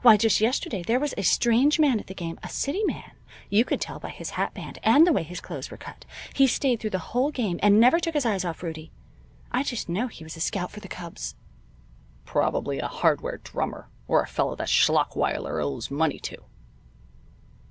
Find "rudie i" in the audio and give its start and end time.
8.62-9.62